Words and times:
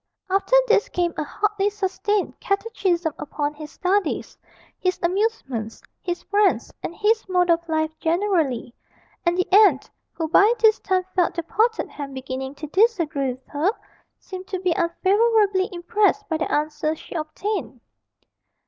After 0.31 0.55
this 0.67 0.89
came 0.89 1.13
a 1.15 1.23
hotly 1.23 1.69
sustained 1.69 2.39
catechism 2.39 3.13
upon 3.19 3.53
his 3.53 3.69
studies, 3.71 4.35
his 4.79 4.99
amusements, 5.03 5.83
his 6.01 6.23
friends, 6.23 6.73
and 6.81 6.95
his 6.95 7.29
mode 7.29 7.51
of 7.51 7.69
life 7.69 7.95
generally, 7.99 8.73
and 9.27 9.37
the 9.37 9.47
aunt 9.53 9.91
who 10.13 10.27
by 10.27 10.51
this 10.57 10.79
time 10.79 11.03
felt 11.15 11.35
the 11.35 11.43
potted 11.43 11.89
ham 11.89 12.15
beginning 12.15 12.55
to 12.55 12.65
disagree 12.65 13.33
with 13.33 13.45
her 13.45 13.69
seemed 14.17 14.47
to 14.47 14.59
be 14.59 14.71
unfavourably 14.75 15.69
impressed 15.71 16.27
by 16.27 16.37
the 16.37 16.51
answers 16.51 16.97
she 16.97 17.13
obtained. 17.13 17.79